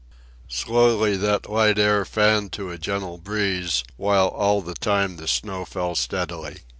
[0.49, 5.63] Slowly that light air fanned to a gentle breeze while all the time the snow
[5.63, 6.61] fell steadily.